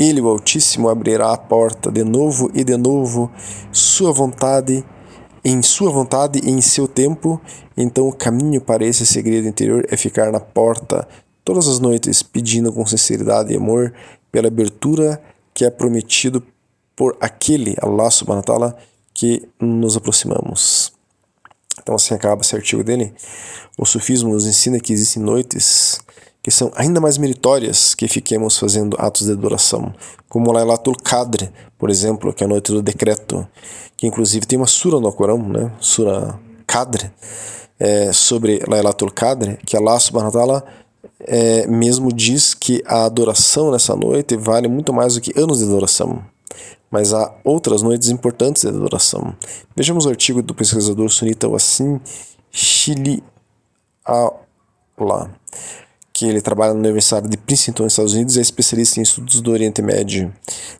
Ele, 0.00 0.20
o 0.20 0.28
Altíssimo, 0.28 0.88
abrirá 0.88 1.32
a 1.32 1.36
porta 1.36 1.90
de 1.90 2.04
novo 2.04 2.50
e 2.54 2.64
de 2.64 2.76
novo, 2.76 3.30
sua 3.70 4.12
vontade 4.12 4.84
em 5.44 5.62
sua 5.62 5.90
vontade 5.90 6.40
e 6.42 6.50
em 6.50 6.60
seu 6.60 6.88
tempo, 6.88 7.40
então 7.76 8.08
o 8.08 8.12
caminho 8.12 8.60
para 8.60 8.84
esse 8.84 9.06
segredo 9.06 9.46
interior 9.46 9.86
é 9.88 9.96
ficar 9.96 10.32
na 10.32 10.40
porta 10.40 11.06
todas 11.44 11.68
as 11.68 11.78
noites, 11.78 12.22
pedindo 12.22 12.72
com 12.72 12.84
sinceridade 12.86 13.52
e 13.52 13.56
amor 13.56 13.94
pela 14.30 14.48
abertura 14.48 15.22
que 15.54 15.64
é 15.64 15.70
prometido 15.70 16.42
por 16.94 17.16
aquele 17.20 17.76
Allah 17.80 18.10
subhanahu 18.10 18.40
wa 18.40 18.44
ta'ala 18.44 18.78
que 19.14 19.48
nos 19.60 19.96
aproximamos. 19.96 20.92
Então 21.80 21.94
assim 21.94 22.14
acaba 22.14 22.42
esse 22.42 22.54
artigo 22.54 22.84
dele. 22.84 23.14
O 23.78 23.86
sufismo 23.86 24.32
nos 24.32 24.46
ensina 24.46 24.78
que 24.78 24.92
existem 24.92 25.22
noites 25.22 26.00
que 26.48 26.54
são 26.54 26.72
ainda 26.74 26.98
mais 26.98 27.18
meritórias 27.18 27.94
que 27.94 28.08
fiquemos 28.08 28.56
fazendo 28.56 28.96
atos 28.98 29.26
de 29.26 29.32
adoração, 29.32 29.92
como 30.30 30.50
Lailatul 30.50 30.96
Qadr, 30.96 31.52
por 31.78 31.90
exemplo, 31.90 32.32
que 32.32 32.42
é 32.42 32.46
a 32.46 32.48
noite 32.48 32.72
do 32.72 32.80
decreto, 32.80 33.46
que 33.98 34.06
inclusive 34.06 34.46
tem 34.46 34.58
uma 34.58 34.66
sura 34.66 34.98
no 34.98 35.12
Corão, 35.12 35.38
né? 35.46 35.70
Sura 35.78 36.40
Qadr, 36.66 37.10
é, 37.78 38.14
sobre 38.14 38.62
Lailatul 38.66 39.10
Qadr, 39.10 39.58
que 39.66 39.76
Allah 39.76 40.00
subhanahu 40.00 40.34
wa 40.34 40.40
ta'ala 40.40 40.64
é, 41.20 41.66
mesmo 41.66 42.10
diz 42.10 42.54
que 42.54 42.82
a 42.86 43.04
adoração 43.04 43.70
nessa 43.70 43.94
noite 43.94 44.34
vale 44.34 44.68
muito 44.68 44.90
mais 44.90 45.16
do 45.16 45.20
que 45.20 45.38
anos 45.38 45.58
de 45.58 45.64
adoração. 45.64 46.24
Mas 46.90 47.12
há 47.12 47.30
outras 47.44 47.82
noites 47.82 48.08
importantes 48.08 48.62
de 48.62 48.68
adoração. 48.68 49.34
Vejamos 49.76 50.06
o 50.06 50.08
artigo 50.08 50.40
do 50.40 50.54
pesquisador 50.54 51.10
sunita 51.10 51.46
Wassim 51.46 52.00
Shili 52.50 53.22
Allah 54.02 55.28
que 56.18 56.26
ele 56.26 56.40
trabalha 56.40 56.74
na 56.74 56.80
Universidade 56.80 57.28
de 57.28 57.36
Princeton, 57.36 57.84
nos 57.84 57.92
Estados 57.92 58.12
Unidos, 58.12 58.36
é 58.36 58.40
especialista 58.40 58.98
em 58.98 59.04
estudos 59.04 59.40
do 59.40 59.52
Oriente 59.52 59.80
Médio. 59.80 60.34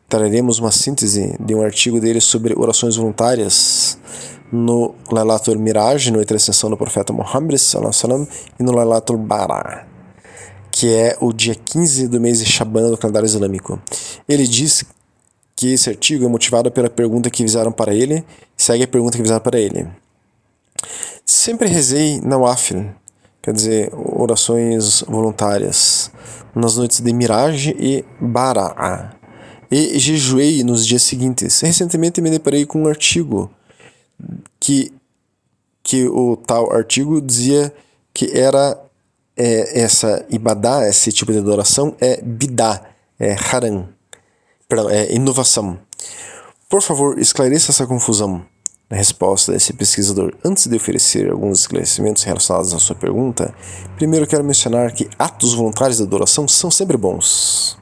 Traremos 0.09 0.59
uma 0.59 0.73
síntese 0.73 1.37
de 1.38 1.54
um 1.54 1.62
artigo 1.62 2.00
dele 2.00 2.21
sobre 2.21 2.59
orações 2.59 2.97
voluntárias 2.97 3.97
no 4.50 4.97
Lailatul 5.09 5.57
Miraj, 5.57 6.11
no 6.11 6.18
Ascensão 6.35 6.68
do 6.68 6.76
Profeta 6.76 7.12
Muhammad 7.12 7.54
e 8.59 8.62
no 8.64 8.73
Lailatul 8.73 9.16
Bara, 9.16 9.87
que 10.73 10.92
é 10.92 11.16
o 11.21 11.33
dia 11.33 11.54
15 11.54 12.09
do 12.09 12.21
mês 12.21 12.40
de 12.40 12.45
Shaban 12.45 12.90
do 12.90 12.99
calendário 12.99 13.26
islâmico. 13.26 13.80
Ele 14.28 14.45
diz 14.45 14.85
que 15.54 15.73
esse 15.75 15.88
artigo 15.88 16.25
é 16.25 16.28
motivado 16.28 16.68
pela 16.68 16.90
pergunta 16.90 17.30
que 17.30 17.45
fizeram 17.45 17.71
para 17.71 17.95
ele, 17.95 18.25
segue 18.57 18.83
a 18.83 18.88
pergunta 18.88 19.16
que 19.16 19.23
fizeram 19.23 19.40
para 19.40 19.61
ele. 19.61 19.87
Sempre 21.25 21.68
rezei 21.68 22.21
na 22.23 22.37
Wafil, 22.37 22.87
quer 23.49 23.55
dizer, 23.55 23.90
orações 23.95 25.02
voluntárias, 25.09 26.11
nas 26.55 26.76
noites 26.76 27.00
de 27.00 27.12
Mirage 27.14 27.75
e 27.78 28.05
Bara'a. 28.21 29.14
E 29.71 29.99
jejuei 29.99 30.62
nos 30.62 30.87
dias 30.87 31.02
seguintes. 31.02 31.61
Recentemente 31.61 32.21
me 32.21 32.31
deparei 32.31 32.67
com 32.67 32.83
um 32.83 32.87
artigo 32.87 33.50
que, 34.61 34.93
que 35.83 36.07
o 36.09 36.37
tal 36.37 36.71
artigo 36.71 37.23
dizia 37.23 37.73
que 38.12 38.37
era 38.38 38.78
é, 39.35 39.81
essa 39.81 40.26
ibadá, 40.28 40.87
esse 40.87 41.11
tipo 41.11 41.33
de 41.33 41.38
adoração, 41.38 41.97
é 42.00 42.21
bidá, 42.21 42.83
é 43.19 43.35
haram, 43.35 43.88
perdão, 44.69 44.90
é 44.90 45.14
inovação. 45.14 45.78
Por 46.69 46.83
favor, 46.83 47.19
esclareça 47.19 47.73
essa 47.73 47.87
confusão. 47.87 48.45
Na 48.90 48.97
resposta 48.97 49.52
desse 49.52 49.75
pesquisador, 49.75 50.33
antes 50.42 50.66
de 50.66 50.75
oferecer 50.75 51.30
alguns 51.30 51.61
esclarecimentos 51.61 52.23
relacionados 52.23 52.73
à 52.73 52.78
sua 52.78 52.97
pergunta, 52.97 53.54
primeiro 53.97 54.26
quero 54.26 54.42
mencionar 54.42 54.92
que 54.92 55.11
atos 55.18 55.52
voluntários 55.52 55.99
de 55.99 56.04
adoração 56.04 56.49
são 56.49 56.71
sempre 56.71 56.97
bons. 56.97 57.76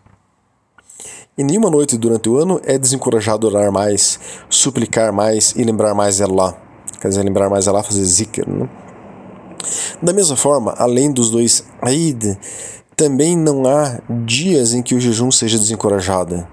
Em 1.38 1.44
nenhuma 1.44 1.70
noite 1.70 1.96
durante 1.96 2.28
o 2.28 2.38
ano 2.38 2.60
é 2.64 2.76
desencorajado 2.76 3.46
orar 3.46 3.70
mais, 3.70 4.18
suplicar 4.50 5.12
mais 5.12 5.52
e 5.54 5.62
lembrar 5.62 5.94
mais 5.94 6.20
Allah. 6.20 6.56
Quer 7.00 7.08
dizer, 7.08 7.22
lembrar 7.22 7.48
mais 7.48 7.68
Allah, 7.68 7.84
fazer 7.84 8.04
zikr. 8.04 8.48
Né? 8.48 8.68
Da 10.02 10.12
mesma 10.12 10.34
forma, 10.34 10.74
além 10.76 11.12
dos 11.12 11.30
dois 11.30 11.64
Eid, 11.86 12.36
também 12.96 13.36
não 13.36 13.64
há 13.64 14.00
dias 14.24 14.74
em 14.74 14.82
que 14.82 14.94
o 14.94 15.00
jejum 15.00 15.30
seja 15.30 15.56
desencorajado. 15.56 16.44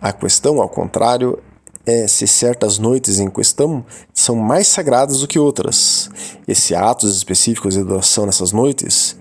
A 0.00 0.12
questão, 0.12 0.60
ao 0.60 0.68
contrário, 0.68 1.38
é 1.86 2.06
se 2.06 2.26
certas 2.26 2.78
noites 2.78 3.18
em 3.18 3.28
questão 3.28 3.84
são 4.12 4.36
mais 4.36 4.68
sagradas 4.68 5.20
do 5.20 5.28
que 5.28 5.38
outras. 5.38 6.08
E 6.46 6.54
se 6.54 6.74
atos 6.74 7.16
específicos 7.16 7.74
de 7.74 7.80
adoração 7.80 8.26
nessas 8.26 8.52
noites 8.52 9.16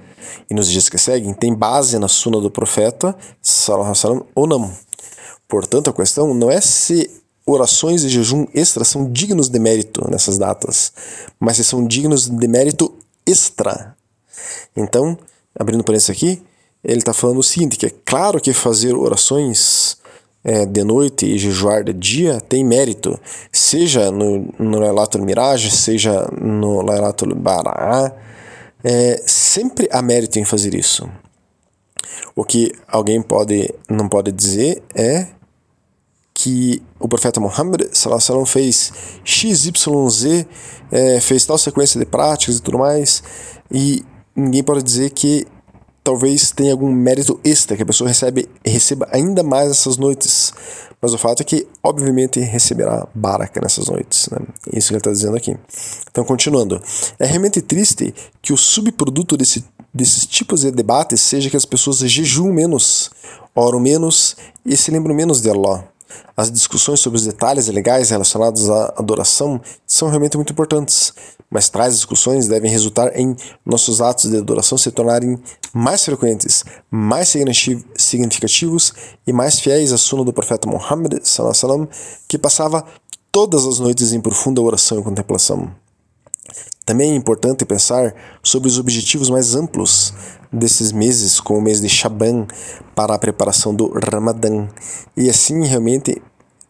e 0.50 0.54
nos 0.54 0.70
dias 0.70 0.90
que 0.90 0.98
seguem 0.98 1.34
têm 1.34 1.54
base 1.54 1.98
na 2.00 2.08
suna 2.08 2.40
do 2.40 2.50
profeta 2.50 3.16
salam, 3.42 4.26
ou 4.34 4.48
não. 4.48 4.72
Portanto, 5.48 5.90
a 5.90 5.94
questão 5.94 6.34
não 6.34 6.50
é 6.50 6.62
se 6.62 7.10
orações 7.46 8.02
de 8.02 8.10
jejum 8.10 8.48
extra 8.54 8.84
são 8.84 9.12
dignos 9.12 9.50
de 9.50 9.60
mérito 9.60 10.10
nessas 10.10 10.38
datas, 10.38 10.94
mas 11.40 11.58
se 11.58 11.64
são 11.64 11.86
dignos 11.86 12.30
de 12.30 12.48
mérito 12.48 12.94
extra. 13.26 13.96
Então, 14.76 15.18
abrindo 15.58 15.84
parênteses 15.84 16.10
aqui, 16.10 16.42
ele 16.84 17.00
está 17.00 17.14
falando 17.14 17.40
o 17.40 17.44
seguinte, 17.44 17.78
que 17.78 17.86
é 17.86 17.92
claro 18.06 18.42
que 18.42 18.54
fazer 18.54 18.94
orações 18.96 19.98
é, 20.44 20.66
de 20.66 20.84
noite 20.84 21.26
e 21.26 21.38
jejuar 21.38 21.84
de 21.84 21.94
dia 21.94 22.42
tem 22.42 22.64
mérito, 22.64 23.20
seja 23.52 24.12
no, 24.12 24.54
no 24.60 24.80
Lailatul 24.80 25.24
Mirage, 25.24 25.72
seja 25.72 26.28
no 26.40 26.82
Lailatul 26.82 27.34
Bará, 27.34 28.14
é, 28.84 29.22
sempre 29.26 29.88
há 29.92 30.02
mérito 30.02 30.38
em 30.38 30.44
fazer 30.44 30.76
isso. 30.76 31.10
O 32.36 32.44
que 32.44 32.74
alguém 32.88 33.22
pode 33.22 33.74
não 33.90 34.10
pode 34.10 34.32
dizer 34.32 34.84
é 34.94 35.28
que 36.34 36.82
o 37.00 37.08
profeta 37.08 37.40
Muhammad 37.40 37.84
sallam, 37.94 38.46
fez 38.46 38.92
XYZ, 39.24 40.46
é, 40.92 41.20
fez 41.22 41.46
tal 41.46 41.58
sequência 41.58 42.00
de 42.00 42.06
práticas 42.06 42.58
e 42.58 42.62
tudo 42.62 42.80
mais, 42.80 43.24
e 43.72 44.04
ninguém 44.36 44.64
pode 44.64 44.84
dizer 44.84 45.12
que 45.12 45.46
talvez 46.04 46.52
tenha 46.52 46.72
algum 46.72 46.92
mérito 46.92 47.40
extra, 47.44 47.78
que 47.78 47.84
a 47.84 47.86
pessoa 47.86 48.08
recebe, 48.08 48.50
receba 48.66 49.08
ainda 49.12 49.42
mais 49.42 49.72
essas 49.72 49.98
noites. 49.98 50.54
Mas 51.02 51.14
o 51.14 51.18
fato 51.18 51.42
é 51.42 51.44
que, 51.44 51.68
obviamente, 51.84 52.40
receberá 52.40 53.06
baraka 53.14 53.60
nessas 53.62 53.88
noites. 53.88 54.30
Né? 54.30 54.40
Isso 54.72 54.88
que 54.88 54.94
ele 54.94 55.00
está 55.00 55.12
dizendo 55.12 55.36
aqui. 55.36 55.56
Então, 56.10 56.24
continuando. 56.24 56.82
É 57.20 57.26
realmente 57.26 57.62
triste 57.62 58.14
que 58.42 58.54
o 58.54 58.58
subproduto 58.58 59.36
desse, 59.36 59.66
desses 59.94 60.26
tipos 60.26 60.62
de 60.62 60.72
debates 60.72 61.20
seja 61.20 61.50
que 61.50 61.58
as 61.58 61.66
pessoas 61.66 61.98
jejuam 62.00 62.54
menos, 62.54 63.12
oram 63.54 63.82
menos 63.82 64.38
e 64.66 64.78
se 64.78 64.92
lembram 64.92 65.14
menos 65.14 65.42
de 65.42 65.50
Allah. 65.50 65.86
As 66.36 66.52
discussões 66.52 67.00
sobre 67.00 67.18
os 67.18 67.26
detalhes 67.26 67.68
legais 67.68 68.10
relacionados 68.10 68.70
à 68.70 68.94
adoração 68.98 69.62
são 69.86 70.10
realmente 70.10 70.36
muito 70.36 70.52
importantes, 70.52 71.14
mas 71.50 71.70
tais 71.70 71.96
discussões 71.96 72.48
devem 72.48 72.72
resultar 72.72 73.16
em 73.16 73.36
nossos 73.66 74.02
atos 74.02 74.30
de 74.30 74.38
adoração 74.38 74.78
se 74.78 74.92
tornarem 74.92 75.38
mais 75.72 76.04
frequentes, 76.04 76.64
mais 76.90 77.34
significativos 77.98 78.94
e 79.28 79.32
mais 79.32 79.60
fiéis 79.60 79.94
à 79.94 79.98
suna 79.98 80.24
do 80.24 80.34
profeta 80.34 80.68
Muhammad, 80.68 81.22
que 82.28 82.38
passava 82.38 82.84
todas 83.32 83.66
as 83.66 83.80
noites 83.80 84.14
em 84.14 84.22
profunda 84.22 84.62
oração 84.62 85.00
e 85.00 85.04
contemplação. 85.04 85.72
Também 86.86 87.12
é 87.12 87.16
importante 87.16 87.66
pensar 87.66 88.14
sobre 88.44 88.68
os 88.68 88.78
objetivos 88.78 89.30
mais 89.30 89.56
amplos 89.56 90.14
desses 90.54 90.92
meses, 90.92 91.40
como 91.40 91.60
o 91.60 91.62
mês 91.62 91.82
de 91.82 91.90
Shaban, 91.90 92.46
para 92.96 93.16
a 93.16 93.20
preparação 93.20 93.74
do 93.74 93.92
Ramadã. 94.00 94.68
E 95.18 95.30
assim, 95.30 95.66
realmente, 95.66 96.22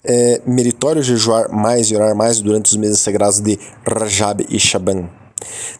é 0.03 0.41
meritório 0.45 1.03
jejuar 1.03 1.51
mais 1.51 1.91
e 1.91 1.95
orar 1.95 2.15
mais 2.15 2.39
durante 2.41 2.67
os 2.67 2.77
meses 2.77 2.99
sagrados 2.99 3.39
de 3.39 3.59
Rajab 3.85 4.45
e 4.49 4.59
Shaban. 4.59 5.09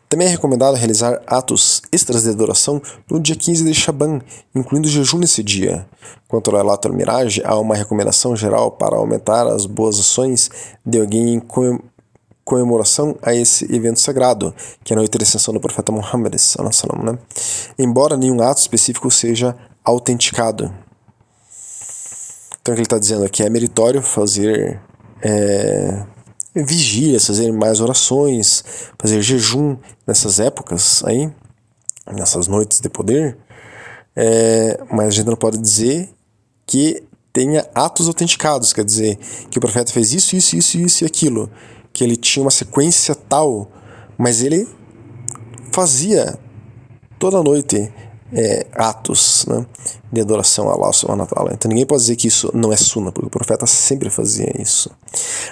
Também 0.10 0.28
é 0.28 0.32
recomendado 0.32 0.76
realizar 0.76 1.22
atos 1.26 1.82
extras 1.92 2.24
de 2.24 2.30
adoração 2.30 2.82
no 3.10 3.20
dia 3.20 3.36
15 3.36 3.64
de 3.64 3.74
Shaban, 3.74 4.22
incluindo 4.54 4.88
jejum 4.88 5.18
nesse 5.18 5.42
dia. 5.42 5.88
Quanto 6.28 6.52
ao 6.52 6.60
Elatul 6.60 6.94
Miraj, 6.94 7.42
há 7.44 7.58
uma 7.58 7.76
recomendação 7.76 8.36
geral 8.36 8.72
para 8.72 8.96
aumentar 8.96 9.48
as 9.48 9.66
boas 9.66 10.00
ações 10.00 10.50
de 10.86 11.00
alguém 11.00 11.34
em 11.34 11.40
comemoração 12.44 13.18
a 13.22 13.34
esse 13.34 13.74
evento 13.74 14.00
sagrado, 14.00 14.54
que 14.84 14.94
é 14.94 14.96
a 14.96 14.98
noite 14.98 15.18
de 15.18 15.24
ascensão 15.24 15.54
do 15.54 15.60
profeta 15.60 15.92
Muhammad, 15.92 16.36
né? 17.04 17.18
embora 17.80 18.18
nenhum 18.18 18.42
ato 18.42 18.60
específico 18.60 19.10
seja 19.10 19.56
autenticado. 19.84 20.74
Então 22.62 22.74
o 22.74 22.76
que 22.76 22.82
ele 22.82 22.84
está 22.84 23.00
dizendo 23.00 23.26
aqui 23.26 23.44
é 23.44 23.50
meritório 23.50 24.02
fazer 24.02 24.80
é, 25.22 26.06
vigílias, 26.56 27.26
fazer 27.26 27.52
mais 27.52 27.80
orações, 27.80 28.64
fazer 29.00 29.22
jejum 29.22 29.78
nessas 30.06 30.40
épocas 30.40 31.04
aí, 31.06 31.32
nessas 32.12 32.48
noites 32.48 32.80
de 32.80 32.90
poder, 32.90 33.38
é, 34.16 34.80
mas 34.92 35.08
a 35.08 35.12
gente 35.12 35.28
não 35.28 35.36
pode 35.36 35.58
dizer 35.58 36.10
que 36.66 37.04
tenha 37.32 37.66
atos 37.74 38.08
autenticados, 38.08 38.74
quer 38.74 38.86
dizer, 38.86 39.18
que 39.50 39.58
o 39.58 39.62
profeta 39.62 39.92
fez 39.92 40.14
isso, 40.14 40.36
isso, 40.36 40.56
isso, 40.56 40.78
isso 40.78 41.04
e 41.04 41.08
aquilo 41.08 41.50
que 41.94 42.04
ele 42.04 42.18
tinha 42.18 42.44
uma 42.44 42.52
sequência 42.52 43.16
tal, 43.16 43.72
mas 44.18 44.42
ele 44.42 44.68
fazia 45.72 46.38
toda 47.20 47.42
noite 47.44 47.92
é, 48.36 48.66
atos 48.74 49.46
né, 49.48 49.66
de 50.12 50.20
adoração 50.22 50.68
a 50.68 50.74
Allah 50.74 50.92
subhanahu 50.92 51.28
Então 51.52 51.70
ninguém 51.70 51.86
pode 51.86 52.02
dizer 52.02 52.16
que 52.16 52.28
isso 52.28 52.50
não 52.54 52.74
é 52.74 52.78
sunna, 52.78 53.12
porque 53.12 53.28
o 53.28 53.30
profeta 53.30 53.68
sempre 53.68 54.10
fazia 54.10 54.52
isso. 54.60 54.90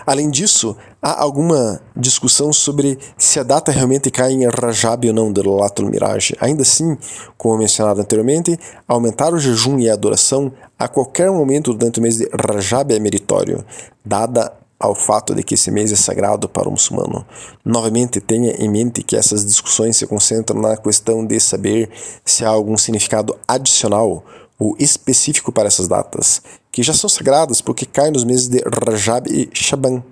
Além 0.05 0.29
disso, 0.29 0.75
há 1.01 1.21
alguma 1.21 1.79
discussão 1.95 2.51
sobre 2.51 2.97
se 3.17 3.39
a 3.39 3.43
data 3.43 3.71
realmente 3.71 4.09
cai 4.09 4.31
em 4.31 4.47
Rajab 4.47 5.07
ou 5.07 5.13
não 5.13 5.31
do 5.31 5.55
Latul 5.55 5.89
Miraj. 5.89 6.33
Ainda 6.41 6.63
assim, 6.63 6.97
como 7.37 7.57
mencionado 7.57 8.01
anteriormente, 8.01 8.59
aumentar 8.87 9.33
o 9.33 9.39
jejum 9.39 9.77
e 9.77 9.89
a 9.89 9.93
adoração 9.93 10.51
a 10.77 10.87
qualquer 10.87 11.29
momento 11.29 11.73
durante 11.73 11.99
o 11.99 12.03
mês 12.03 12.17
de 12.17 12.27
Rajab 12.33 12.93
é 12.93 12.99
meritório, 12.99 13.63
dada 14.03 14.51
ao 14.81 14.95
fato 14.95 15.35
de 15.35 15.43
que 15.43 15.53
esse 15.53 15.69
mês 15.69 15.91
é 15.91 15.95
sagrado 15.95 16.49
para 16.49 16.67
o 16.67 16.71
muçulmano. 16.71 17.25
Novamente, 17.63 18.19
tenha 18.19 18.51
em 18.53 18.67
mente 18.67 19.03
que 19.03 19.15
essas 19.15 19.45
discussões 19.45 19.95
se 19.95 20.07
concentram 20.07 20.59
na 20.59 20.75
questão 20.75 21.25
de 21.25 21.39
saber 21.39 21.89
se 22.25 22.43
há 22.43 22.49
algum 22.49 22.77
significado 22.77 23.37
adicional 23.47 24.25
ou 24.57 24.75
específico 24.79 25.51
para 25.51 25.67
essas 25.67 25.87
datas, 25.87 26.41
que 26.71 26.83
já 26.83 26.93
são 26.93 27.09
sagradas 27.09 27.61
porque 27.61 27.85
caem 27.85 28.11
nos 28.11 28.23
meses 28.23 28.47
de 28.47 28.61
Rajab 28.85 29.27
e 29.31 29.49
Shaban. 29.53 30.03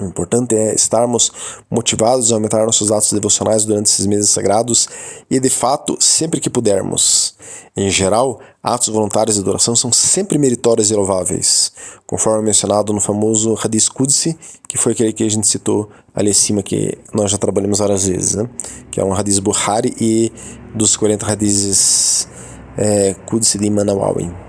O 0.00 0.04
importante 0.04 0.54
é 0.54 0.74
estarmos 0.74 1.32
motivados 1.68 2.30
a 2.30 2.36
aumentar 2.36 2.64
nossos 2.64 2.92
atos 2.92 3.12
devocionais 3.12 3.64
durante 3.64 3.86
esses 3.86 4.06
meses 4.06 4.30
sagrados 4.30 4.88
e, 5.28 5.40
de 5.40 5.50
fato, 5.50 5.96
sempre 6.00 6.40
que 6.40 6.48
pudermos. 6.48 7.34
Em 7.76 7.90
geral, 7.90 8.40
atos 8.62 8.88
voluntários 8.88 9.36
de 9.36 9.42
adoração 9.42 9.74
são 9.74 9.92
sempre 9.92 10.38
meritórios 10.38 10.90
e 10.90 10.94
louváveis, 10.94 11.72
conforme 12.06 12.44
mencionado 12.44 12.92
no 12.92 13.00
famoso 13.00 13.58
Hadith 13.62 13.88
Qudsi, 13.92 14.38
que 14.68 14.78
foi 14.78 14.92
aquele 14.92 15.12
que 15.12 15.24
a 15.24 15.30
gente 15.30 15.46
citou 15.46 15.88
ali 16.14 16.30
acima, 16.30 16.62
que 16.62 16.96
nós 17.12 17.30
já 17.30 17.38
trabalhamos 17.38 17.78
várias 17.78 18.06
vezes, 18.06 18.34
né? 18.34 18.48
que 18.90 19.00
é 19.00 19.04
um 19.04 19.12
Hadith 19.12 19.40
Bukhari 19.40 19.94
e 20.00 20.32
dos 20.74 20.96
40 20.96 21.26
Hadiths 21.26 22.28
é, 22.76 23.14
Qudsi 23.26 23.58
de 23.58 23.66
Imam 23.66 23.84
Nawawi. 23.84 24.47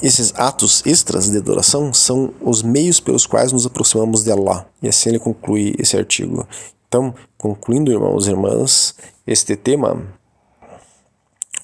Esses 0.00 0.32
atos 0.36 0.84
extras 0.86 1.30
de 1.30 1.36
adoração 1.36 1.92
são 1.92 2.32
os 2.40 2.62
meios 2.62 3.00
pelos 3.00 3.26
quais 3.26 3.52
nos 3.52 3.66
aproximamos 3.66 4.22
de 4.22 4.30
Allah. 4.30 4.66
E 4.82 4.88
assim 4.88 5.08
ele 5.08 5.18
conclui 5.18 5.74
esse 5.78 5.96
artigo. 5.96 6.46
Então, 6.86 7.12
concluindo, 7.36 7.90
irmãos 7.90 8.26
e 8.26 8.30
irmãs, 8.30 8.94
este 9.26 9.56
tema, 9.56 10.06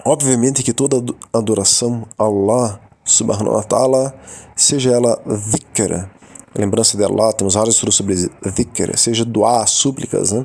obviamente 0.05 0.63
que 0.63 0.73
toda 0.73 1.03
adoração 1.33 2.07
a 2.19 2.25
Allah 2.25 2.81
subhanahu 3.05 3.55
wa 3.55 3.63
ta'ala, 3.63 4.15
seja 4.57 4.91
ela 4.91 5.23
dhikr, 5.27 6.11
lembrança 6.55 6.97
de 6.97 7.05
Allah, 7.05 7.33
temos 7.33 7.55
vários 7.55 7.77
estudos 7.77 7.95
sobre 7.95 8.15
dhikr, 8.17 8.97
seja 8.99 9.25
doar 9.25 9.67
súplicas, 9.69 10.33
né? 10.33 10.45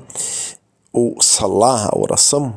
ou 0.91 1.21
salah, 1.21 1.89
oração, 1.93 2.55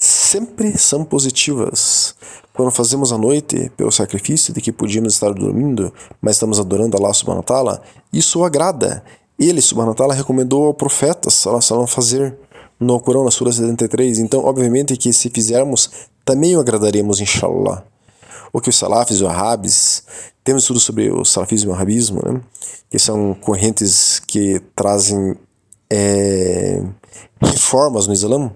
sempre 0.00 0.78
são 0.78 1.04
positivas. 1.04 2.14
Quando 2.54 2.70
fazemos 2.70 3.12
a 3.12 3.18
noite 3.18 3.70
pelo 3.76 3.92
sacrifício 3.92 4.52
de 4.52 4.60
que 4.60 4.72
podíamos 4.72 5.12
estar 5.12 5.32
dormindo, 5.34 5.92
mas 6.20 6.36
estamos 6.36 6.58
adorando 6.58 6.96
Allah 6.96 7.12
subhanahu 7.12 7.40
wa 7.40 7.46
ta'ala, 7.46 7.82
isso 8.10 8.40
o 8.40 8.44
agrada. 8.44 9.04
Ele, 9.38 9.60
subhanahu 9.60 9.90
wa 9.90 9.94
ta'ala, 9.94 10.14
recomendou 10.14 10.66
ao 10.66 10.74
profeta 10.74 11.30
sallallahu 11.30 11.86
fazer 11.86 12.34
no 12.78 12.98
Corão, 12.98 13.24
na 13.24 13.30
Sura 13.30 13.52
73. 13.52 14.18
Então, 14.18 14.44
obviamente 14.44 14.96
que 14.96 15.12
se 15.12 15.28
fizermos, 15.28 15.90
também 16.24 16.56
o 16.56 16.60
agradaríamos, 16.60 17.20
inshallah. 17.20 17.84
O 18.52 18.60
que 18.60 18.70
os 18.70 18.76
salafis 18.76 19.20
e 19.20 19.24
wahhabis, 19.24 20.02
temos 20.42 20.62
estudo 20.62 20.80
sobre 20.80 21.10
o 21.10 21.24
salafismo 21.24 21.68
e 21.68 21.70
o 21.70 21.74
wahhabismo, 21.74 22.22
né? 22.24 22.40
que 22.90 22.98
são 22.98 23.34
correntes 23.34 24.20
que 24.26 24.60
trazem 24.74 25.36
é, 25.90 26.82
reformas 27.40 28.06
no 28.06 28.12
Islã, 28.12 28.50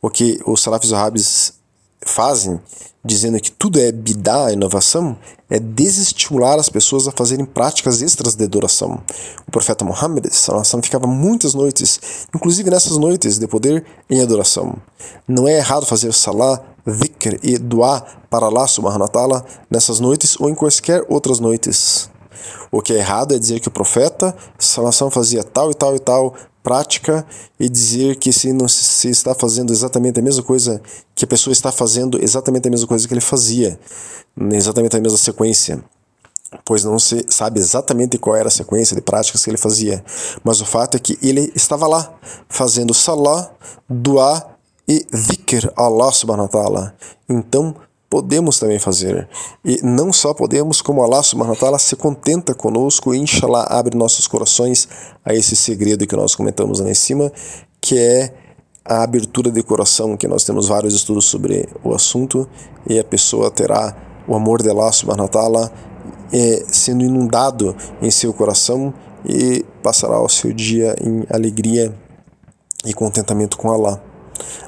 o 0.00 0.10
que 0.10 0.40
os 0.46 0.62
salafis 0.62 0.90
wahhabis 0.90 1.54
fazem 2.00 2.60
dizendo 3.04 3.40
que 3.40 3.50
tudo 3.50 3.80
é 3.80 3.90
bidá, 3.90 4.52
inovação, 4.52 5.16
é 5.48 5.58
desestimular 5.58 6.58
as 6.58 6.68
pessoas 6.68 7.08
a 7.08 7.12
fazerem 7.12 7.46
práticas 7.46 8.02
extras 8.02 8.34
de 8.34 8.44
adoração. 8.44 9.00
O 9.46 9.50
profeta 9.50 9.84
Muhammad 9.84 10.26
ficava 10.82 11.06
muitas 11.06 11.54
noites, 11.54 12.26
inclusive 12.34 12.70
nessas 12.70 12.98
noites 12.98 13.38
de 13.38 13.46
poder, 13.46 13.84
em 14.10 14.20
adoração. 14.20 14.76
Não 15.26 15.48
é 15.48 15.56
errado 15.56 15.86
fazer 15.86 16.12
salah, 16.12 16.62
dhikr 16.86 17.38
e 17.42 17.56
dua 17.56 18.00
para 18.28 18.46
Allah 18.46 18.66
subhanahu 18.66 19.02
wa 19.02 19.08
ta'ala 19.08 19.44
nessas 19.70 20.00
noites 20.00 20.38
ou 20.38 20.50
em 20.50 20.54
quaisquer 20.54 21.04
outras 21.08 21.40
noites. 21.40 22.10
O 22.70 22.82
que 22.82 22.92
é 22.92 22.98
errado 22.98 23.34
é 23.34 23.38
dizer 23.38 23.60
que 23.60 23.68
o 23.68 23.70
profeta 23.70 24.36
salvação 24.58 25.10
fazia 25.10 25.42
tal 25.42 25.70
e 25.70 25.74
tal 25.74 25.96
e 25.96 25.98
tal 25.98 26.34
prática 26.62 27.26
e 27.58 27.68
dizer 27.68 28.16
que 28.16 28.32
se 28.32 28.52
não 28.52 28.68
se 28.68 29.08
está 29.08 29.34
fazendo 29.34 29.72
exatamente 29.72 30.18
a 30.18 30.22
mesma 30.22 30.42
coisa 30.42 30.80
que 31.14 31.24
a 31.24 31.28
pessoa 31.28 31.52
está 31.52 31.72
fazendo 31.72 32.22
exatamente 32.22 32.68
a 32.68 32.70
mesma 32.70 32.86
coisa 32.86 33.06
que 33.06 33.14
ele 33.14 33.20
fazia, 33.20 33.78
exatamente 34.52 34.96
a 34.96 35.00
mesma 35.00 35.18
sequência, 35.18 35.82
pois 36.64 36.84
não 36.84 36.98
se 36.98 37.24
sabe 37.28 37.60
exatamente 37.60 38.18
qual 38.18 38.36
era 38.36 38.48
a 38.48 38.50
sequência 38.50 38.94
de 38.94 39.02
práticas 39.02 39.44
que 39.44 39.50
ele 39.50 39.58
fazia, 39.58 40.04
mas 40.42 40.60
o 40.60 40.66
fato 40.66 40.96
é 40.96 41.00
que 41.00 41.18
ele 41.22 41.52
estava 41.54 41.86
lá 41.86 42.14
fazendo 42.48 42.94
salah, 42.94 43.50
dua 43.88 44.56
e 44.86 45.06
dhikr 45.12 45.70
Allah 45.76 46.10
subhanahu 46.10 46.44
wa 46.44 46.48
ta'ala. 46.48 46.94
Então, 47.28 47.74
podemos 48.08 48.58
também 48.58 48.78
fazer. 48.78 49.28
E 49.64 49.80
não 49.82 50.12
só 50.12 50.32
podemos, 50.32 50.80
como 50.80 51.02
Allah 51.02 51.22
subhanahu 51.22 51.56
wa 51.60 51.78
se 51.78 51.96
contenta 51.96 52.54
conosco 52.54 53.14
e 53.14 53.18
inshallah 53.18 53.66
abre 53.68 53.96
nossos 53.96 54.26
corações 54.26 54.88
a 55.24 55.34
esse 55.34 55.54
segredo 55.54 56.06
que 56.06 56.16
nós 56.16 56.34
comentamos 56.34 56.80
lá 56.80 56.90
em 56.90 56.94
cima, 56.94 57.30
que 57.80 57.98
é 57.98 58.34
a 58.84 59.02
abertura 59.02 59.50
de 59.50 59.62
coração, 59.62 60.16
que 60.16 60.26
nós 60.26 60.44
temos 60.44 60.68
vários 60.68 60.94
estudos 60.94 61.26
sobre 61.26 61.68
o 61.84 61.94
assunto, 61.94 62.48
e 62.88 62.98
a 62.98 63.04
pessoa 63.04 63.50
terá 63.50 63.94
o 64.26 64.34
amor 64.34 64.62
de 64.62 64.70
Allah 64.70 64.90
subhanahu 64.90 65.28
wa 65.34 65.70
é, 66.32 66.64
sendo 66.68 67.04
inundado 67.04 67.76
em 68.00 68.10
seu 68.10 68.32
coração 68.32 68.92
e 69.24 69.64
passará 69.82 70.20
o 70.20 70.28
seu 70.28 70.52
dia 70.52 70.94
em 71.00 71.24
alegria 71.30 71.94
e 72.84 72.94
contentamento 72.94 73.58
com 73.58 73.70
Allah. 73.70 74.02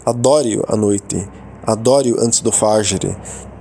Adore 0.04 0.60
a 0.68 0.76
noite, 0.76 1.28
adore 1.66 2.14
antes 2.18 2.40
do 2.40 2.52
Fajr. 2.52 3.16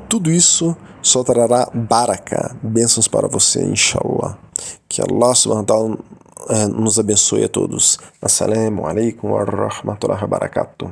Tudo 0.08 0.32
isso 0.32 0.76
só 1.02 1.24
trará 1.24 1.70
baraka, 1.74 2.56
bênçãos 2.62 3.08
para 3.08 3.28
você, 3.28 3.64
inshallah. 3.64 4.38
Que 4.88 5.02
Allah 5.02 5.36
subhanahu 5.36 5.62
wa 5.62 5.68
ta'ala 5.68 5.98
eh, 6.50 6.68
nos 6.68 7.00
abençoe 7.00 7.44
a 7.44 7.50
todos. 7.50 7.98
Assalamu 8.22 8.88
alaikum 8.88 9.32
wa 9.32 9.46
rahmatullahi 9.46 10.22
wa 10.22 10.28
barakatuh. 10.28 10.90